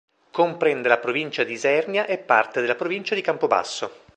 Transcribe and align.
Comprende 0.31 0.87
la 0.87 0.97
Provincia 0.97 1.43
di 1.43 1.53
Isernia 1.53 2.07
e 2.07 2.17
parte 2.17 2.59
della 2.59 2.73
Provincia 2.73 3.13
di 3.13 3.21
Campobasso. 3.21 4.05